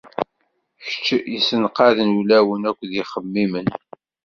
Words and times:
Kečč 1.05 1.25
yessenqaden 1.33 2.17
ulawen 2.19 2.63
akked 2.69 2.91
yixemmimen. 2.95 3.67